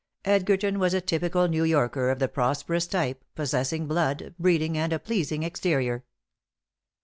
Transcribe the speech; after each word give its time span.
Edgerton 0.25 0.79
was 0.79 0.95
a 0.95 0.99
typical 1.01 1.47
New 1.47 1.63
Yorker 1.63 2.09
of 2.09 2.17
the 2.17 2.27
prosperous 2.27 2.87
type, 2.87 3.23
possessing 3.35 3.85
blood, 3.85 4.33
breeding 4.39 4.75
and 4.75 4.91
a 4.91 4.97
pleasing 4.97 5.43
exterior. 5.43 6.03